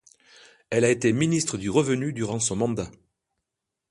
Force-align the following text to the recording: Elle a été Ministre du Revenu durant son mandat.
Elle 0.71 0.83
a 0.83 0.89
été 0.89 1.13
Ministre 1.13 1.59
du 1.59 1.69
Revenu 1.69 2.11
durant 2.11 2.39
son 2.39 2.55
mandat. 2.55 2.89